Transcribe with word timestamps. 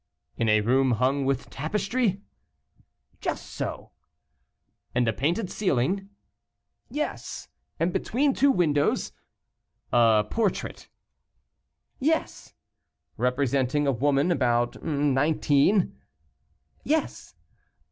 "In 0.35 0.49
a 0.49 0.61
room 0.61 0.93
hung 0.93 1.25
with 1.25 1.51
tapestry?" 1.51 2.23
"Just 3.19 3.45
so." 3.45 3.91
"And 4.95 5.07
a 5.07 5.13
painted 5.13 5.51
ceiling?" 5.51 6.09
"Yes, 6.89 7.49
and 7.79 7.93
between 7.93 8.33
two 8.33 8.49
windows" 8.49 9.11
"A 9.93 10.25
portrait?" 10.27 10.89
"Yes." 11.99 12.55
"Representing 13.15 13.85
a 13.85 13.91
woman 13.91 14.31
about 14.31 14.81
nineteen?" 14.83 15.95
"Yes." 16.83 17.35